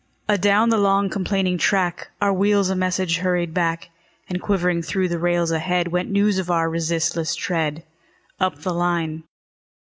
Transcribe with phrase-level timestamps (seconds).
[0.27, 3.91] Adown the long, complaining track, Our wheels a message hurried back;
[4.27, 7.83] And quivering through the rails ahead, Went news of our resistless tread,
[8.39, 9.25] Up the line.